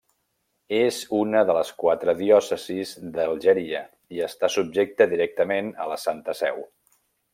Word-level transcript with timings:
És 0.77 1.01
una 1.17 1.43
de 1.49 1.55
les 1.57 1.69
quatre 1.83 2.15
diòcesis 2.21 2.93
d'Algèria 3.17 3.83
i 4.19 4.25
està 4.29 4.51
subjecte 4.55 5.09
directament 5.13 5.71
a 5.85 5.89
la 5.93 6.01
Santa 6.07 6.37
Seu. 6.41 6.65